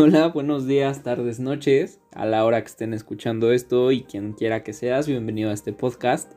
Hola, 0.00 0.28
buenos 0.28 0.68
días, 0.68 1.02
tardes, 1.02 1.40
noches, 1.40 2.00
a 2.14 2.24
la 2.24 2.44
hora 2.44 2.60
que 2.60 2.68
estén 2.68 2.94
escuchando 2.94 3.50
esto 3.50 3.90
y 3.90 4.02
quien 4.02 4.32
quiera 4.32 4.62
que 4.62 4.72
seas, 4.72 5.08
bienvenido 5.08 5.50
a 5.50 5.52
este 5.52 5.72
podcast. 5.72 6.34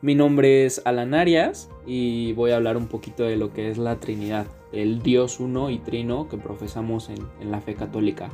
Mi 0.00 0.14
nombre 0.14 0.64
es 0.64 0.80
Alan 0.86 1.12
Arias 1.12 1.68
y 1.86 2.32
voy 2.32 2.52
a 2.52 2.56
hablar 2.56 2.78
un 2.78 2.86
poquito 2.86 3.24
de 3.24 3.36
lo 3.36 3.52
que 3.52 3.68
es 3.68 3.76
la 3.76 4.00
Trinidad, 4.00 4.46
el 4.72 5.02
Dios 5.02 5.40
uno 5.40 5.68
y 5.68 5.78
trino 5.78 6.26
que 6.30 6.38
profesamos 6.38 7.10
en, 7.10 7.50
la 7.50 7.60
fe 7.60 7.74
católica. 7.74 8.30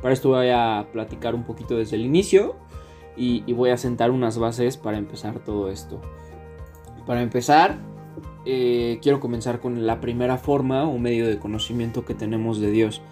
Para 0.00 0.14
esto 0.14 0.30
voy 0.30 0.48
a 0.48 0.88
platicar 0.90 1.34
un 1.34 1.44
poquito 1.44 1.76
desde 1.76 1.96
el 1.96 2.06
inicio 2.06 2.56
y, 3.14 3.42
y 3.46 3.52
voy 3.52 3.68
a 3.68 3.76
sentar 3.76 4.10
unas 4.10 4.38
bases 4.38 4.78
para 4.78 4.96
empezar 4.96 5.44
todo 5.44 5.68
esto. 5.68 6.00
Para 7.06 7.20
empezar, 7.20 7.76
eh, 8.50 8.98
quiero 9.02 9.20
comenzar 9.20 9.60
con 9.60 9.86
la 9.86 10.00
primera 10.00 10.38
forma 10.38 10.88
o 10.88 10.98
medio 10.98 11.26
de 11.26 11.38
conocimiento 11.38 12.06
que 12.06 12.14
tenemos 12.14 12.58
de 12.58 12.70
Dios. 12.70 13.02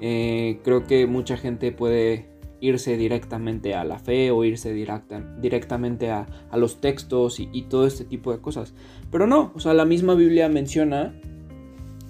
Eh, 0.00 0.60
creo 0.64 0.86
que 0.86 1.06
mucha 1.06 1.36
gente 1.36 1.70
puede 1.70 2.30
irse 2.62 2.96
directamente 2.96 3.74
a 3.74 3.84
la 3.84 3.98
fe 3.98 4.30
o 4.30 4.42
irse 4.42 4.72
directamente 4.72 6.10
a, 6.10 6.26
los 6.54 6.80
textos 6.80 7.40
y, 7.40 7.62
todo 7.68 7.86
este 7.86 8.06
tipo 8.06 8.32
de 8.32 8.38
cosas. 8.38 8.72
Pero 9.10 9.26
no, 9.26 9.52
o 9.54 9.60
sea, 9.60 9.74
la 9.74 9.84
misma 9.84 10.14
Biblia 10.14 10.48
menciona 10.48 11.14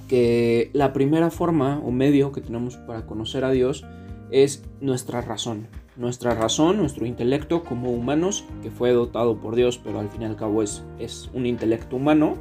que 0.07 0.71
la 0.73 0.93
primera 0.93 1.31
forma 1.31 1.81
o 1.85 1.91
medio 1.91 2.31
que 2.31 2.41
tenemos 2.41 2.77
para 2.77 3.05
conocer 3.05 3.45
a 3.45 3.51
Dios 3.51 3.85
es 4.31 4.63
nuestra 4.81 5.23
razón. 5.23 5.67
Nuestra 5.97 6.35
razón, 6.35 6.77
nuestro 6.77 7.05
intelecto 7.05 7.65
como 7.65 7.91
humanos, 7.91 8.45
que 8.63 8.71
fue 8.71 8.93
dotado 8.93 9.41
por 9.41 9.57
Dios, 9.57 9.81
pero 9.83 9.99
al 9.99 10.09
fin 10.09 10.23
y 10.23 10.27
al 10.27 10.37
cabo 10.37 10.63
es, 10.63 10.85
es 11.01 11.31
un 11.35 11.47
intelecto 11.47 11.97
humano. 11.97 12.37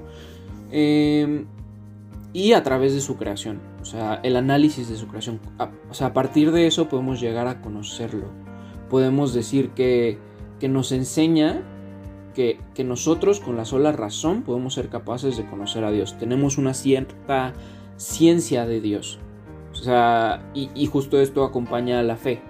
Em, 0.78 1.46
y 2.34 2.52
a 2.52 2.62
través 2.62 2.94
de 2.94 3.00
su 3.00 3.16
creación, 3.16 3.62
o 3.82 3.86
sea, 3.86 4.20
el 4.24 4.36
análisis 4.36 4.90
de 4.90 4.98
su 4.98 5.08
creación. 5.08 5.40
o 5.90 5.94
sea, 5.94 6.08
a 6.08 6.14
partir 6.14 6.52
de 6.52 6.68
eso 6.68 6.90
podemos 6.90 7.22
llegar 7.22 7.48
a 7.48 7.62
conocerlo. 7.62 8.26
Podemos 8.90 9.34
decir 9.34 9.70
que, 9.70 10.18
que 10.60 10.68
nos 10.68 10.92
enseña 10.92 11.62
que, 12.34 12.60
que, 12.74 12.84
nosotros 12.84 13.40
con 13.40 13.56
la 13.56 13.64
sola 13.64 13.94
razón 13.94 14.42
podemos 14.42 14.74
ser 14.74 14.90
capaces 14.90 15.38
de 15.38 15.46
conocer 15.46 15.86
a 15.86 15.92
Dios. 15.92 16.18
Tenemos 16.18 16.58
una 16.58 16.74
cierta 16.74 17.54
ciencia 17.96 18.66
de 18.66 18.82
Dios. 18.82 19.18
O 19.72 19.76
sea, 19.76 20.52
y, 20.54 20.70
y 20.76 20.88
justo 20.88 21.22
esto 21.22 21.46
acompaña 21.46 22.02
a 22.02 22.04
la 22.04 22.18
fe. 22.18 22.42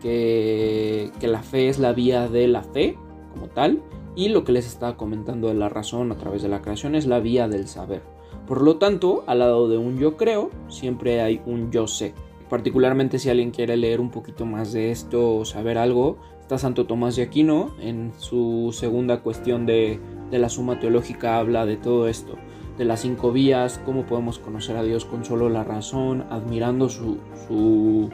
Que, 0.00 1.12
que 1.20 1.28
la 1.28 1.42
fe 1.42 1.68
es 1.68 1.78
la 1.78 1.92
vía 1.92 2.26
de 2.28 2.48
la 2.48 2.62
fe 2.62 2.96
como 3.34 3.48
tal. 3.48 3.82
Y 4.16 4.30
lo 4.30 4.44
que 4.44 4.52
les 4.52 4.66
estaba 4.66 4.96
comentando 4.96 5.48
de 5.48 5.54
la 5.54 5.68
razón 5.68 6.10
a 6.10 6.16
través 6.16 6.42
de 6.42 6.48
la 6.48 6.62
creación 6.62 6.94
es 6.94 7.06
la 7.06 7.20
vía 7.20 7.48
del 7.48 7.68
saber. 7.68 8.02
Por 8.46 8.62
lo 8.62 8.78
tanto, 8.78 9.24
al 9.26 9.40
lado 9.40 9.68
de 9.68 9.76
un 9.76 9.98
yo 9.98 10.16
creo, 10.16 10.50
siempre 10.68 11.20
hay 11.20 11.42
un 11.44 11.70
yo 11.70 11.86
sé. 11.86 12.14
Particularmente 12.48 13.18
si 13.18 13.28
alguien 13.28 13.50
quiere 13.50 13.76
leer 13.76 14.00
un 14.00 14.10
poquito 14.10 14.46
más 14.46 14.72
de 14.72 14.90
esto 14.90 15.36
o 15.36 15.44
saber 15.44 15.76
algo, 15.76 16.16
está 16.40 16.58
Santo 16.58 16.86
Tomás 16.86 17.16
de 17.16 17.22
Aquino 17.22 17.74
en 17.80 18.12
su 18.18 18.70
segunda 18.72 19.20
cuestión 19.20 19.66
de, 19.66 20.00
la 20.30 20.48
suma 20.48 20.78
teológica 20.78 21.38
habla 21.38 21.66
de 21.66 21.76
todo 21.76 22.06
esto, 22.06 22.36
de 22.78 22.84
las 22.84 23.00
cinco 23.00 23.32
vías, 23.32 23.80
cómo 23.84 24.06
podemos 24.06 24.38
conocer 24.38 24.76
a 24.76 24.84
Dios 24.84 25.04
con 25.04 25.24
solo 25.24 25.48
la 25.48 25.64
razón, 25.64 26.24
admirando 26.30 26.88
su, 26.88 27.18
su, 27.48 28.10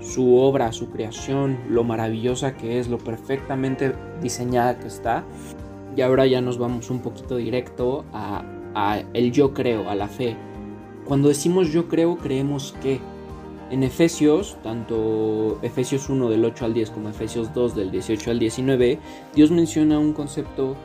su 0.00 0.36
obra, 0.36 0.72
su 0.72 0.90
creación, 0.90 1.58
lo 1.68 1.84
maravillosa 1.84 2.56
que 2.56 2.78
es, 2.78 2.88
lo 2.88 2.98
perfectamente 2.98 3.94
diseñada 4.22 4.78
que 4.78 4.86
está. 4.86 5.24
Y 5.96 6.02
ahora 6.02 6.26
ya 6.26 6.40
nos 6.40 6.58
vamos 6.58 6.90
un 6.90 7.00
poquito 7.00 7.36
directo 7.36 8.04
a, 8.12 8.44
el 9.14 9.32
yo 9.32 9.54
creo, 9.54 9.88
a 9.88 9.94
la 9.94 10.08
fe. 10.08 10.36
Cuando 11.06 11.28
decimos 11.28 11.72
yo 11.72 11.88
creo, 11.88 12.18
creemos 12.18 12.74
que 12.82 13.00
en 13.70 13.82
Efesios, 13.82 14.56
tanto 14.62 15.58
Efesios 15.62 16.08
1 16.08 16.28
del 16.28 16.44
8 16.44 16.66
al 16.66 16.74
10 16.74 16.90
como 16.90 17.08
Efesios 17.08 17.52
2 17.54 17.74
del 17.74 17.90
18 17.90 18.30
al 18.30 18.38
19, 18.38 18.98
Dios 19.34 19.50
menciona 19.50 19.98
un 19.98 20.12
concepto 20.12 20.76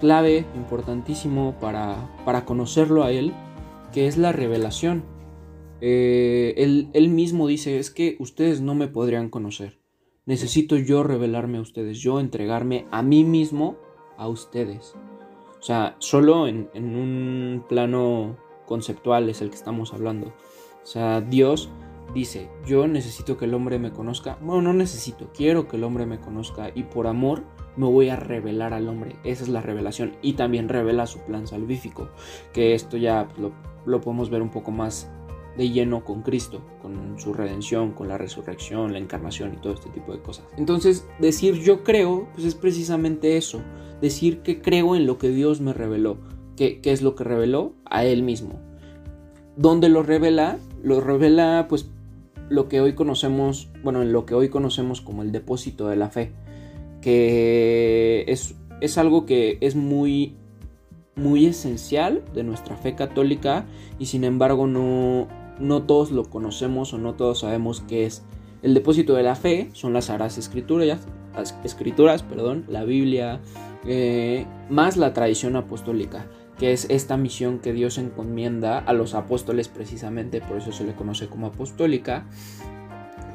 clave, 0.00 0.44
importantísimo 0.54 1.54
para, 1.60 1.96
para 2.24 2.44
conocerlo 2.44 3.02
a 3.02 3.10
Él, 3.10 3.32
que 3.92 4.06
es 4.06 4.16
la 4.16 4.32
revelación. 4.32 5.02
Eh, 5.80 6.54
él, 6.56 7.08
mismo 7.08 7.46
dice, 7.46 7.78
es 7.78 7.90
que 7.90 8.16
ustedes 8.18 8.60
no 8.60 8.74
me 8.74 8.88
podrían 8.88 9.28
conocer. 9.28 9.78
Necesito 10.26 10.76
yo 10.76 11.02
revelarme 11.02 11.58
a 11.58 11.62
ustedes, 11.62 11.98
yo 12.00 12.20
entregarme 12.20 12.86
a 12.90 13.02
mí 13.02 13.24
mismo 13.24 13.78
a 14.16 14.28
ustedes. 14.28 14.94
O 15.58 15.62
sea, 15.62 15.96
solo 15.98 16.46
en, 16.46 16.68
un 16.74 17.64
plano 17.68 18.36
conceptual 18.66 19.28
es 19.28 19.40
el 19.40 19.50
que 19.50 19.56
estamos 19.56 19.94
hablando. 19.94 20.34
O 20.82 20.86
sea, 20.86 21.20
Dios 21.20 21.70
dice, 22.14 22.50
yo 22.66 22.86
necesito 22.86 23.36
que 23.36 23.46
el 23.46 23.54
hombre 23.54 23.78
me 23.78 23.92
conozca. 23.92 24.38
Bueno, 24.40 24.62
no 24.62 24.72
necesito, 24.74 25.30
quiero 25.32 25.68
que 25.68 25.76
el 25.76 25.84
hombre 25.84 26.06
me 26.06 26.20
conozca 26.20 26.70
y 26.74 26.82
por 26.84 27.06
amor 27.06 27.44
me 27.76 27.86
voy 27.86 28.08
a 28.08 28.16
revelar 28.16 28.74
al 28.74 28.88
hombre. 28.88 29.16
Esa 29.24 29.44
es 29.44 29.48
la 29.48 29.62
revelación. 29.62 30.16
Y 30.20 30.34
también 30.34 30.68
revela 30.68 31.06
su 31.06 31.20
plan 31.20 31.46
salvífico, 31.46 32.10
que 32.52 32.74
esto 32.74 32.96
ya 32.96 33.28
lo 33.86 34.00
podemos 34.00 34.28
ver 34.28 34.42
un 34.42 34.50
poco 34.50 34.72
más 34.72 35.10
de 35.58 35.70
lleno 35.70 36.04
con 36.04 36.22
Cristo, 36.22 36.62
con 36.80 37.18
su 37.18 37.34
redención, 37.34 37.92
con 37.92 38.06
la 38.06 38.16
resurrección, 38.16 38.92
la 38.92 39.00
encarnación 39.00 39.54
y 39.54 39.56
todo 39.56 39.74
este 39.74 39.90
tipo 39.90 40.12
de 40.12 40.22
cosas. 40.22 40.46
Entonces, 40.56 41.04
decir 41.18 41.56
yo 41.56 41.82
creo, 41.82 42.28
pues 42.32 42.46
es 42.46 42.54
precisamente 42.54 43.36
eso, 43.36 43.60
decir 44.00 44.38
que 44.42 44.62
creo 44.62 44.94
en 44.94 45.04
lo 45.04 45.18
que 45.18 45.30
Dios 45.30 45.60
me 45.60 45.72
reveló. 45.72 46.16
¿Qué, 46.56 46.80
es 46.84 47.02
lo 47.02 47.16
que 47.16 47.24
reveló? 47.24 47.74
A 47.84 48.04
Él 48.04 48.22
mismo. 48.22 48.60
¿Dónde 49.56 49.88
lo 49.88 50.04
revela? 50.04 50.58
Lo 50.80 51.00
revela 51.00 51.66
pues 51.68 51.90
lo 52.48 52.68
que 52.68 52.80
hoy 52.80 52.94
conocemos, 52.94 53.68
bueno, 53.82 54.00
en 54.02 54.12
lo 54.12 54.26
que 54.26 54.34
hoy 54.34 54.50
conocemos 54.50 55.00
como 55.00 55.22
el 55.22 55.32
depósito 55.32 55.88
de 55.88 55.96
la 55.96 56.08
fe, 56.08 56.30
que 57.02 58.24
es, 58.28 58.54
es 58.80 58.96
algo 58.96 59.26
que 59.26 59.58
es 59.60 59.74
muy 59.74 60.36
muy 61.16 61.46
esencial 61.46 62.22
de 62.32 62.44
nuestra 62.44 62.76
fe 62.76 62.94
católica 62.94 63.66
y 63.98 64.06
sin 64.06 64.22
embargo 64.22 64.68
no, 64.68 65.26
no 65.60 65.82
todos 65.82 66.10
lo 66.10 66.24
conocemos 66.24 66.92
o 66.92 66.98
no 66.98 67.14
todos 67.14 67.40
sabemos 67.40 67.82
qué 67.88 68.06
es. 68.06 68.22
El 68.62 68.74
depósito 68.74 69.14
de 69.14 69.22
la 69.22 69.36
fe 69.36 69.70
son 69.72 69.92
las 69.92 70.06
sagradas 70.06 70.38
escrituras, 70.38 71.00
escrituras 71.64 72.22
perdón, 72.22 72.64
la 72.68 72.84
Biblia, 72.84 73.40
eh, 73.86 74.46
más 74.68 74.96
la 74.96 75.12
tradición 75.12 75.54
apostólica, 75.56 76.26
que 76.58 76.72
es 76.72 76.86
esta 76.90 77.16
misión 77.16 77.60
que 77.60 77.72
Dios 77.72 77.98
encomienda 77.98 78.78
a 78.78 78.92
los 78.92 79.14
apóstoles 79.14 79.68
precisamente, 79.68 80.40
por 80.40 80.56
eso 80.56 80.72
se 80.72 80.84
le 80.84 80.94
conoce 80.94 81.28
como 81.28 81.46
apostólica, 81.46 82.26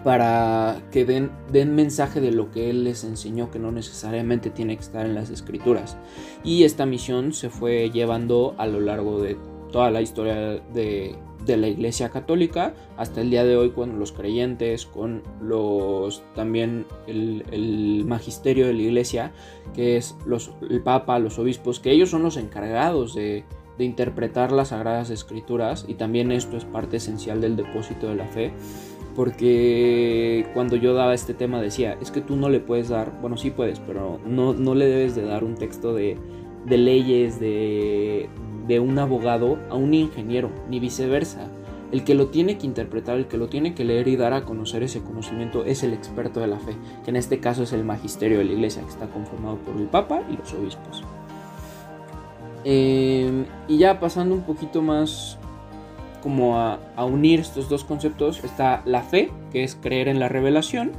para 0.03 0.81
que 0.91 1.05
den, 1.05 1.31
den 1.51 1.73
mensaje 1.75 2.19
de 2.19 2.31
lo 2.31 2.51
que 2.51 2.69
Él 2.69 2.84
les 2.84 3.05
enseñó, 3.05 3.50
que 3.50 3.59
no 3.59 3.72
necesariamente 3.72 4.50
tiene 4.50 4.75
que 4.75 4.84
estar 4.84 5.05
en 5.05 5.16
las 5.16 5.29
escrituras. 5.29 5.97
Y 6.44 6.66
esta 6.66 6.85
misión 6.85 7.31
se 7.31 7.50
fue 7.50 7.90
llevando 7.90 8.53
a 8.57 8.67
lo 8.67 8.81
largo 8.81 9.22
de 9.22 9.38
toda 9.73 9.91
la 9.91 10.01
historia 10.01 10.35
de, 10.73 11.16
de 11.45 11.57
la 11.57 11.67
Iglesia 11.67 12.09
Católica 12.09 12.73
hasta 12.96 13.22
el 13.22 13.31
día 13.31 13.43
de 13.43 13.58
hoy 13.58 13.72
con 13.72 13.99
los 13.99 14.11
creyentes, 14.11 14.85
con 14.85 15.23
los 15.41 16.23
también 16.35 16.85
el, 17.08 18.05
magisterio 18.08 18.67
de 18.67 18.73
la 18.73 18.81
Iglesia, 18.84 19.31
que 19.73 19.97
es 19.97 20.16
los, 20.25 20.52
el 20.70 20.81
Papa, 20.81 21.17
los 21.20 21.40
obispos, 21.40 21.79
que 21.79 21.91
ellos 21.91 22.09
son 22.09 22.22
los 22.22 22.37
encargados 22.37 23.16
de, 23.16 23.43
de 23.78 23.84
interpretar 23.84 24.52
las 24.52 24.70
Sagradas 24.70 25.09
Escrituras 25.09 25.85
y 25.87 25.96
también 25.96 26.31
esto 26.31 26.55
es 26.55 26.66
parte 26.66 26.97
esencial 26.97 27.41
del 27.41 27.55
depósito 27.55 28.08
de 28.08 28.16
la 28.16 28.28
fe 28.28 28.53
porque 29.16 30.47
cuando 30.53 30.75
yo 30.75 30.93
daba 30.93 31.14
este 31.14 31.34
tema 31.34 31.61
decía, 31.61 31.97
es 32.02 32.11
que 32.11 32.22
tú 32.22 32.35
no 32.35 32.49
le 32.49 32.59
puedes 32.59 32.90
dar, 32.90 33.11
bueno 33.22 33.37
sí 33.37 33.52
puedes, 33.52 33.79
pero 33.79 34.20
no, 34.25 34.53
no 34.53 34.75
le 34.75 34.85
debes 34.85 35.16
de 35.16 35.23
dar 35.23 35.43
un 35.43 35.55
texto 35.55 35.93
de, 35.93 36.17
de 36.66 36.78
leyes, 36.78 37.40
de, 37.40 38.29
de 38.67 38.79
un 38.79 38.97
abogado 38.99 39.57
a 39.69 39.75
un 39.75 39.93
ingeniero, 39.93 40.49
ni 40.69 40.79
viceversa. 40.79 41.47
El 41.91 42.03
que 42.03 42.15
lo 42.15 42.27
tiene 42.27 42.57
que 42.57 42.65
interpretar, 42.65 43.17
el 43.17 43.27
que 43.27 43.37
lo 43.37 43.49
tiene 43.49 43.75
que 43.75 43.85
leer 43.85 44.07
y 44.07 44.15
dar 44.15 44.33
a 44.33 44.45
conocer 44.45 44.81
ese 44.81 45.01
conocimiento 45.01 45.63
es 45.63 45.83
el 45.83 45.93
experto 45.93 46.39
de 46.39 46.47
la 46.47 46.57
fe, 46.57 46.75
que 47.03 47.11
en 47.11 47.17
este 47.17 47.39
caso 47.39 47.63
es 47.63 47.73
el 47.73 47.83
magisterio 47.83 48.39
de 48.39 48.45
la 48.45 48.53
iglesia, 48.53 48.81
que 48.81 48.89
está 48.89 49.07
conformado 49.07 49.57
por 49.57 49.75
el 49.75 49.85
Papa 49.85 50.23
y 50.31 50.35
los 50.35 50.51
obispos. 50.53 51.03
Em, 52.65 53.45
y 53.67 53.77
ya 53.77 53.99
pasando 53.99 54.33
un 54.33 54.41
poquito 54.41 54.81
más 54.81 55.37
como 56.23 56.57
a, 56.57 56.79
a, 56.95 57.05
unir 57.05 57.41
estos 57.41 57.69
dos 57.69 57.83
conceptos, 57.83 58.43
está 58.43 58.81
la 58.85 59.03
fe, 59.03 59.29
que 59.51 59.63
es 59.63 59.75
creer 59.75 60.07
en 60.07 60.19
la 60.19 60.29
revelación, 60.29 60.93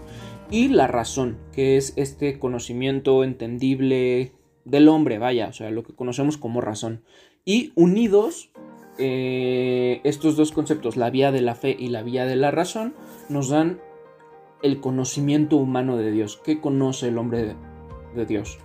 y 0.50 0.68
la 0.68 0.86
razón, 0.86 1.38
que 1.52 1.76
es 1.76 1.94
este 1.96 2.38
conocimiento 2.38 3.24
entendible 3.24 4.33
del 4.64 4.88
hombre, 4.88 5.18
vaya, 5.18 5.48
o 5.48 5.52
sea, 5.52 5.70
lo 5.70 5.82
que 5.82 5.94
conocemos 5.94 6.36
como 6.36 6.60
razón. 6.60 7.02
Y 7.44 7.72
unidos, 7.74 8.50
eh, 8.98 10.00
estos 10.04 10.36
dos 10.36 10.52
conceptos, 10.52 10.96
la 10.96 11.10
vía 11.10 11.32
de 11.32 11.42
la 11.42 11.54
fe 11.54 11.76
y 11.78 11.88
la 11.88 12.02
vía 12.02 12.26
de 12.26 12.36
la 12.36 12.50
razón, 12.50 12.94
nos 13.28 13.48
dan 13.48 13.80
el 14.62 14.80
conocimiento 14.80 15.56
humano 15.58 15.98
de 15.98 16.10
Dios. 16.10 16.40
¿Qué 16.42 16.60
conoce 16.60 17.08
el 17.08 17.18
hombre 17.18 17.54
de, 18.14 18.26
Dios? 18.26 18.58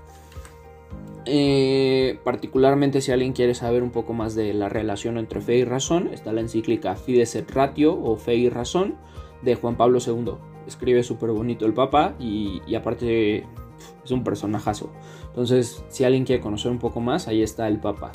Eh, 1.25 2.19
particularmente 2.23 3.01
si 3.01 3.11
alguien 3.11 3.33
quiere 3.33 3.53
saber 3.53 3.83
un 3.83 3.91
poco 3.91 4.13
más 4.13 4.33
de 4.33 4.53
la 4.53 4.69
relación 4.69 5.17
entre 5.17 5.41
fe 5.41 5.57
y 5.57 5.65
razón, 5.65 6.09
está 6.13 6.31
la 6.31 6.39
encíclica 6.39 6.95
Fides 6.95 7.35
et 7.35 7.51
Ratio 7.51 8.01
o 8.01 8.15
Fe 8.15 8.35
y 8.35 8.49
Razón 8.49 8.95
de 9.41 9.55
Juan 9.55 9.75
Pablo 9.75 9.99
II. 10.05 10.35
Escribe 10.67 11.03
súper 11.03 11.31
bonito 11.31 11.65
el 11.65 11.73
Papa 11.73 12.15
y, 12.19 12.61
aparte 12.75 13.45
es 14.03 14.11
un 14.11 14.23
personajazo. 14.23 14.91
Entonces, 15.39 15.85
si 15.87 16.03
alguien 16.03 16.25
quiere 16.25 16.41
conocer 16.41 16.69
un 16.69 16.79
poco 16.79 16.99
más, 16.99 17.29
ahí 17.29 17.41
está 17.41 17.69
el 17.69 17.79
Papa. 17.79 18.11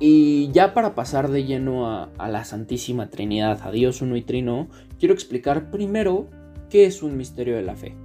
Y 0.00 0.50
ya 0.52 0.74
para 0.74 0.94
pasar 0.94 1.30
de 1.30 1.44
lleno 1.44 1.88
a, 1.88 2.10
a, 2.18 2.28
la 2.28 2.44
Santísima 2.44 3.08
Trinidad, 3.08 3.58
a 3.62 3.70
Dios 3.70 4.02
uno 4.02 4.16
y 4.16 4.20
trino, 4.20 4.68
quiero 4.98 5.14
explicar 5.14 5.70
primero 5.70 6.28
qué 6.68 6.84
es 6.84 7.02
un 7.02 7.16
misterio 7.16 7.56
de 7.56 7.62
la 7.62 7.74
fe. 7.74 7.96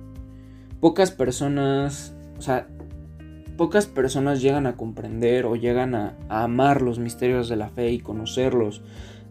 Pocas 0.79 1.11
personas, 1.11 2.15
o 2.37 2.41
sea, 2.41 2.69
pocas 3.57 3.85
personas 3.85 4.41
llegan 4.41 4.65
a 4.65 4.77
comprender 4.77 5.45
o 5.45 5.57
llegan 5.57 5.93
a, 5.93 6.15
amar 6.29 6.81
los 6.81 6.99
misterios 6.99 7.49
de 7.49 7.57
la 7.57 7.67
fe 7.67 7.91
y 7.91 7.99
conocerlos 7.99 8.81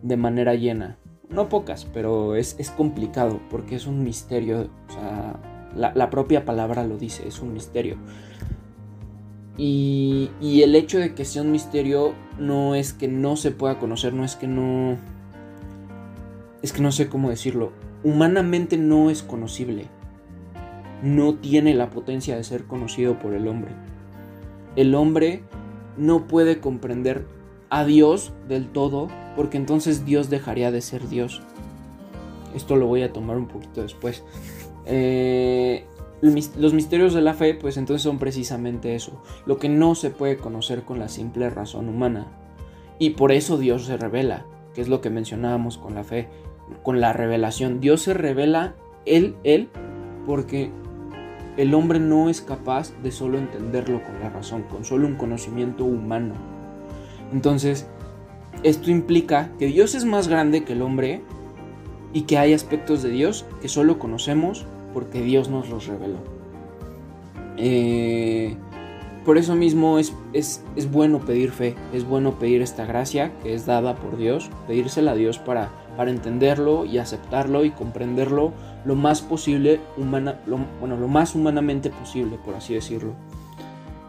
de 0.03 0.19
manera 0.19 0.55
llena. 0.56 0.99
No 1.31 1.49
pocas, 1.49 1.87
pero 1.87 2.37
es, 2.37 2.55
complicado 2.77 3.41
porque 3.49 3.77
es 3.77 3.87
un 3.87 4.05
misterio. 4.05 4.69
O 4.91 4.93
sea, 4.93 5.56
la, 5.76 6.11
propia 6.11 6.44
palabra 6.44 6.84
lo 6.87 6.96
dice, 6.96 7.26
es 7.28 7.40
un 7.40 7.52
misterio. 7.52 7.96
Y, 9.58 10.31
y, 10.40 10.62
el 10.62 10.75
hecho 10.75 10.99
de 10.99 11.14
que 11.14 11.25
sea 11.25 11.43
un 11.43 11.52
misterio 11.52 12.14
no 12.38 12.75
es 12.75 12.93
que 12.93 13.08
no 13.08 13.37
se 13.37 13.50
pueda 13.52 13.78
conocer, 13.78 14.12
no 14.12 14.25
es 14.25 14.37
que 14.37 14.46
no... 14.46 14.96
Es 16.62 16.73
que 16.73 16.82
no 16.82 16.93
sé 16.93 17.08
cómo 17.08 17.31
decirlo. 17.31 17.73
Humanamente 18.02 18.76
no 18.76 19.08
es 19.08 19.23
conocible. 19.23 19.87
No 21.02 21.34
tiene 21.34 21.75
la 21.75 21.90
potencia 21.90 22.37
de 22.37 22.44
ser 22.44 22.64
conocido 22.64 23.19
por 23.19 23.34
el 23.34 23.46
hombre 23.46 23.72
el 24.76 24.94
hombre 24.94 25.43
no 25.96 26.26
puede 26.26 26.61
comprender 26.61 27.26
a 27.70 27.84
Dios 27.84 28.32
del 28.49 28.69
todo, 28.69 29.08
porque 29.34 29.56
entonces 29.56 30.05
Dios 30.05 30.31
dejaría 30.31 30.70
de 30.70 30.82
ser 30.82 31.08
Dios. 31.08 31.43
Esto 32.55 32.76
lo 32.76 32.87
voy 32.87 33.02
a 33.02 33.12
tomar 33.12 33.38
un 33.38 33.49
poquito 33.49 33.82
después. 33.82 34.22
Eh, 34.87 35.85
los 36.23 36.73
misterios 36.73 37.12
de 37.12 37.21
la 37.21 37.35
fe, 37.35 37.55
pues 37.55 37.77
entonces 37.77 38.03
son 38.03 38.19
precisamente 38.19 38.94
eso, 38.94 39.21
lo 39.44 39.59
que 39.59 39.69
no 39.69 39.94
se 39.94 40.11
puede 40.11 40.38
conocer 40.38 40.83
con 40.83 40.99
la 40.99 41.09
simple 41.09 41.50
razón 41.50 41.88
humana. 41.88 42.27
Y 42.99 43.11
por 43.11 43.33
eso 43.33 43.59
Dios 43.59 43.85
se 43.85 43.97
revela, 43.97 44.47
que 44.75 44.81
es 44.81 44.88
lo 44.88 45.00
que 45.00 45.11
mencionábamos 45.11 45.77
con 45.77 45.94
la 45.94 46.05
fe, 46.05 46.29
con 46.83 47.00
la 47.00 47.12
revelación. 47.12 47.81
Dios 47.81 48.03
se 48.03 48.15
revela 48.15 48.75
Él, 49.05 49.37
Él, 49.44 49.69
porque 50.27 50.71
el 51.56 51.75
hombre 51.75 52.00
no 52.00 52.31
es 52.31 52.41
capaz 52.41 52.93
de 53.03 53.11
solo 53.11 53.39
entenderlo 53.39 54.03
con 54.03 54.19
la 54.21 54.31
razón, 54.31 54.62
con 54.62 54.85
solo 54.85 55.06
un 55.06 55.17
conocimiento 55.17 55.85
humano. 55.85 56.35
Entonces, 57.32 57.87
esto 58.62 58.91
implica 58.91 59.50
que 59.59 59.67
Dios 59.67 59.94
es 59.94 60.05
más 60.05 60.29
grande 60.29 60.65
que 60.65 60.73
el 60.73 60.82
hombre 60.82 61.23
y 62.12 62.23
que 62.23 62.39
hay 62.39 62.55
aspectos 62.55 63.03
de 63.03 63.11
Dios 63.11 63.44
que 63.61 63.69
solo 63.69 63.99
conocemos 63.99 64.67
porque 64.96 65.20
Dios 65.20 65.50
nos 65.50 65.69
los 65.69 65.88
reveló. 65.88 66.16
Eh, 67.58 68.56
por 69.26 69.37
eso 69.37 69.54
mismo 69.54 69.98
es, 69.98 70.14
es, 70.32 70.62
bueno 70.90 71.20
pedir 71.20 71.50
fe, 71.50 71.75
es 71.93 72.06
bueno 72.06 72.38
pedir 72.38 72.62
esta 72.62 72.87
gracia 72.87 73.38
que 73.43 73.52
es 73.52 73.66
dada 73.66 73.94
por 73.96 74.16
Dios, 74.16 74.48
pedírsela 74.66 75.10
a 75.10 75.14
Dios 75.14 75.38
para, 75.38 75.70
para 75.98 76.10
entenderlo 76.10 76.87
y 76.87 76.96
aceptarlo 76.96 77.66
y 77.66 77.72
comprenderlo 77.72 78.54
lo 78.87 78.94
más 78.94 79.20
posible, 79.20 79.82
humana, 79.98 80.40
bueno, 80.81 80.96
lo 80.96 81.08
más 81.08 81.34
humanamente 81.34 81.90
posible, 81.90 82.38
por 82.43 82.54
así 82.54 82.72
decirlo. 82.72 83.12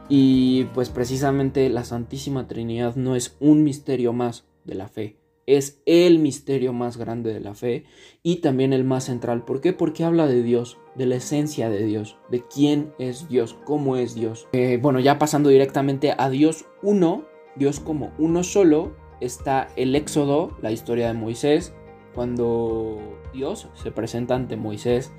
Y 0.07 0.69
pues 0.73 0.89
precisamente 0.89 1.67
la 1.67 1.83
Santísima 1.83 2.47
Trinidad 2.47 2.95
no 2.95 3.17
es 3.17 3.35
un 3.41 3.65
misterio 3.65 4.13
más 4.13 4.45
de 4.63 4.75
la 4.75 4.87
fe, 4.87 5.17
es 5.47 5.81
el 5.85 6.19
misterio 6.19 6.73
más 6.73 6.97
grande 6.97 7.33
de 7.33 7.39
la 7.39 7.55
fe 7.55 7.85
y 8.21 8.37
también 8.37 8.73
el 8.73 8.83
más 8.83 9.05
central. 9.05 9.45
¿Por 9.45 9.61
qué? 9.61 9.73
Porque 9.73 10.03
habla 10.03 10.27
de 10.27 10.43
Dios, 10.43 10.77
de 10.95 11.07
la 11.07 11.15
esencia 11.15 11.69
de 11.69 11.83
Dios, 11.85 12.17
de 12.29 12.43
quién 12.45 12.93
es 12.99 13.27
Dios, 13.29 13.57
cómo 13.65 13.95
es 13.95 14.13
Dios. 14.13 14.47
Eh, 14.51 14.77
bueno, 14.79 14.99
ya 14.99 15.17
pasando 15.17 15.49
directamente 15.49 16.13
a 16.15 16.29
Dios 16.29 16.65
uno, 16.83 17.25
Dios 17.55 17.79
como 17.79 18.11
uno 18.19 18.43
solo, 18.43 18.95
está 19.21 19.69
el 19.77 19.95
Éxodo, 19.95 20.55
la 20.61 20.71
historia 20.71 21.07
de 21.07 21.13
Moisés, 21.13 21.73
cuando 22.13 22.99
Dios 23.33 23.69
se 23.73 23.91
presenta 23.91 24.35
ante 24.35 24.57
Moisés 24.57 25.13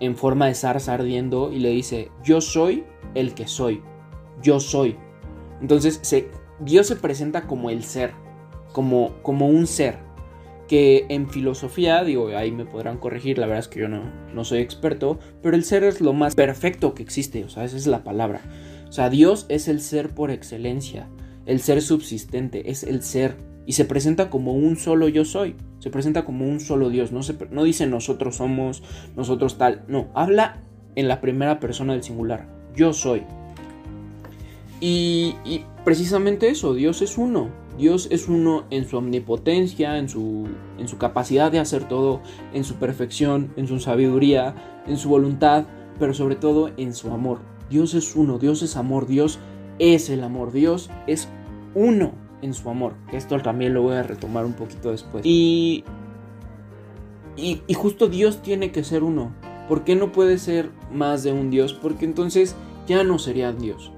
en 0.00 0.16
forma 0.16 0.46
de 0.46 0.54
zarza 0.54 0.94
ardiendo 0.94 1.52
y 1.52 1.58
le 1.58 1.70
dice, 1.70 2.10
yo 2.22 2.40
soy 2.40 2.84
el 3.14 3.34
que 3.34 3.48
soy, 3.48 3.82
yo 4.40 4.60
soy. 4.60 4.96
Entonces 5.60 6.00
Dios 6.60 6.86
se 6.86 6.96
presenta 6.96 7.46
como 7.46 7.70
el 7.70 7.82
ser, 7.82 8.12
como, 8.74 9.14
como 9.22 9.46
un 9.48 9.66
ser, 9.68 9.98
que 10.68 11.06
en 11.08 11.30
filosofía, 11.30 12.02
digo, 12.02 12.28
ahí 12.36 12.50
me 12.50 12.66
podrán 12.66 12.98
corregir, 12.98 13.38
la 13.38 13.46
verdad 13.46 13.60
es 13.60 13.68
que 13.68 13.80
yo 13.80 13.88
no, 13.88 14.02
no 14.34 14.44
soy 14.44 14.58
experto, 14.58 15.20
pero 15.42 15.54
el 15.54 15.62
ser 15.62 15.84
es 15.84 16.00
lo 16.00 16.12
más 16.12 16.34
perfecto 16.34 16.94
que 16.94 17.04
existe, 17.04 17.44
o 17.44 17.48
sea, 17.48 17.64
esa 17.64 17.76
es 17.76 17.86
la 17.86 18.02
palabra. 18.02 18.40
O 18.88 18.92
sea, 18.92 19.10
Dios 19.10 19.46
es 19.48 19.68
el 19.68 19.80
ser 19.80 20.10
por 20.10 20.32
excelencia, 20.32 21.08
el 21.46 21.60
ser 21.60 21.82
subsistente, 21.82 22.70
es 22.70 22.82
el 22.82 23.02
ser 23.02 23.36
y 23.64 23.74
se 23.74 23.84
presenta 23.84 24.28
como 24.28 24.54
un 24.54 24.76
solo 24.76 25.08
yo 25.08 25.24
soy, 25.24 25.54
se 25.78 25.90
presenta 25.90 26.24
como 26.24 26.44
un 26.44 26.58
solo 26.58 26.90
Dios, 26.90 27.12
no, 27.12 27.22
se, 27.22 27.36
no 27.50 27.62
dice 27.62 27.86
nosotros 27.86 28.36
somos, 28.36 28.82
nosotros 29.16 29.56
tal, 29.56 29.84
no, 29.86 30.08
habla 30.14 30.62
en 30.96 31.06
la 31.06 31.20
primera 31.20 31.60
persona 31.60 31.92
del 31.92 32.02
singular, 32.02 32.48
yo 32.74 32.92
soy. 32.92 33.22
Y, 34.80 35.34
precisamente 35.84 36.50
eso, 36.50 36.74
Dios 36.74 37.00
es 37.00 37.16
uno, 37.16 37.48
Dios 37.76 38.08
es 38.10 38.28
uno 38.28 38.64
en 38.70 38.88
su 38.88 38.96
omnipotencia, 38.96 39.98
en 39.98 40.08
su, 40.08 40.46
en 40.78 40.86
su 40.88 40.98
capacidad 40.98 41.50
de 41.50 41.58
hacer 41.58 41.88
todo, 41.88 42.20
en 42.52 42.64
su 42.64 42.76
perfección, 42.76 43.52
en 43.56 43.66
su 43.66 43.80
sabiduría, 43.80 44.54
en 44.86 44.96
su 44.96 45.08
voluntad, 45.08 45.64
pero 45.98 46.14
sobre 46.14 46.36
todo 46.36 46.70
en 46.76 46.94
su 46.94 47.10
amor. 47.10 47.40
Dios 47.70 47.94
es 47.94 48.14
uno, 48.14 48.38
Dios 48.38 48.62
es 48.62 48.76
amor, 48.76 49.06
Dios 49.06 49.38
es 49.78 50.08
el 50.10 50.22
amor, 50.22 50.52
Dios 50.52 50.90
es 51.06 51.28
uno 51.74 52.12
en 52.42 52.54
su 52.54 52.68
amor. 52.70 52.94
Esto 53.12 53.40
también 53.40 53.74
lo 53.74 53.82
voy 53.82 53.96
a 53.96 54.02
retomar 54.02 54.44
un 54.44 54.52
poquito 54.52 54.90
después. 54.90 55.24
Y, 55.26 55.84
y, 57.36 57.62
y 57.66 57.74
justo 57.74 58.08
Dios 58.08 58.42
tiene 58.42 58.70
que 58.70 58.84
ser 58.84 59.02
uno. 59.02 59.32
¿Por 59.68 59.82
qué 59.82 59.96
no 59.96 60.12
puede 60.12 60.38
ser 60.38 60.70
más 60.92 61.22
de 61.22 61.32
un 61.32 61.50
Dios? 61.50 61.72
Porque 61.72 62.04
entonces 62.04 62.54
ya 62.86 63.02
no 63.02 63.18
sería 63.18 63.52
Dios. 63.52 63.90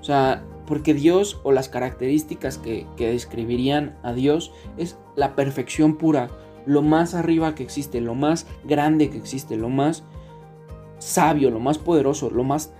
O 0.00 0.02
sea, 0.02 0.42
porque 0.70 0.94
Dios 0.94 1.40
o 1.42 1.50
las 1.50 1.68
características 1.68 2.56
que, 2.56 2.86
describirían 2.96 3.98
a 4.04 4.12
Dios 4.12 4.52
es 4.76 4.96
la 5.16 5.34
perfección 5.34 5.96
pura, 5.96 6.30
lo 6.64 6.80
más 6.80 7.14
arriba 7.14 7.56
que 7.56 7.64
existe, 7.64 8.00
lo 8.00 8.14
más 8.14 8.46
grande 8.62 9.10
que 9.10 9.18
existe, 9.18 9.56
lo 9.56 9.68
más 9.68 10.04
sabio, 11.00 11.50
lo 11.50 11.58
más 11.58 11.78
poderoso, 11.78 12.30
lo 12.30 12.44
más 12.44 12.72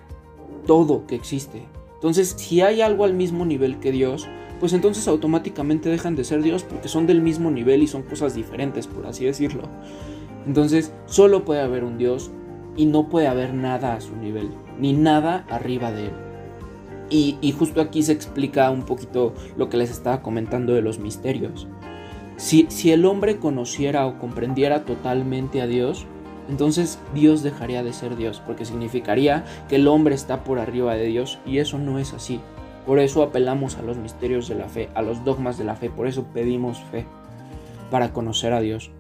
todo 0.68 1.04
que 1.09 1.16
existe. 1.16 1.66
Entonces, 1.94 2.37
si 2.38 2.61
hay 2.61 2.80
algo 2.80 3.02
al 3.02 3.14
mismo 3.14 3.44
nivel 3.44 3.80
que 3.80 3.90
Dios, 3.90 4.28
pues 4.61 4.73
entonces 4.73 5.09
automáticamente 5.09 5.88
dejan 5.88 6.14
de 6.14 6.23
ser 6.23 6.42
Dios 6.42 6.62
porque 6.62 6.87
son 6.87 7.09
del 7.09 7.20
mismo 7.20 7.50
nivel 7.50 7.82
y 7.82 7.88
son 7.88 8.02
cosas 8.02 8.37
diferentes, 8.37 8.87
por 8.87 9.04
así 9.06 9.25
decirlo. 9.25 9.64
Entonces, 10.47 10.92
solo 11.06 11.44
puede 11.44 11.62
haber 11.62 11.82
un 11.82 11.99
Dios 11.99 12.30
y 12.76 12.87
no 12.87 13.09
puede 13.09 13.26
haber 13.26 13.52
nada 13.52 13.94
a 13.94 14.00
su 14.00 14.14
nivel, 14.14 14.52
ni 14.78 14.92
nada 14.92 15.44
arriba 15.50 15.90
de 15.90 16.06
él. 16.06 16.29
Y, 17.11 17.52
justo 17.59 17.81
aquí 17.81 18.02
se 18.02 18.12
explica 18.12 18.71
un 18.71 18.85
poquito 18.85 19.35
lo 19.57 19.69
que 19.69 19.76
les 19.76 19.90
estaba 19.90 20.23
comentando 20.23 20.75
de 20.75 20.83
los 20.83 21.00
misterios. 21.00 21.67
Si, 22.37 22.67
si 22.69 22.93
el 22.93 23.05
hombre 23.05 23.38
conociera 23.38 24.07
o 24.07 24.19
comprendiera 24.19 24.85
totalmente 24.85 25.61
a 25.61 25.67
Dios, 25.67 26.07
entonces 26.49 26.99
Dios 27.14 27.43
dejaría 27.43 27.83
de 27.83 27.93
ser 27.93 28.17
Dios, 28.17 28.40
porque 28.47 28.64
significaría 28.64 29.45
que 29.69 29.76
el 29.76 29.88
hombre 29.88 30.14
está 30.14 30.45
por 30.45 30.59
arriba 30.59 30.95
de 30.95 31.07
Dios 31.07 31.38
y 31.45 31.59
eso 31.59 31.79
no 31.79 31.99
es 31.99 32.12
así. 32.12 32.40
Por 32.87 32.99
eso 32.99 33.23
apelamos 33.23 33.76
a 33.76 33.83
los 33.83 33.99
misterios 33.99 34.49
de 34.49 34.55
la 34.55 34.69
fe, 34.69 34.88
a 34.95 35.02
los 35.02 35.25
dogmas 35.25 35.59
de 35.59 35.64
la 35.64 35.76
fe, 35.76 35.90
por 35.90 36.07
eso 36.07 36.26
pedimos 36.33 36.81
fe, 36.90 37.07
para 37.90 38.12
conocer 38.12 38.52
a 38.52 38.61
Dios. 38.61 38.90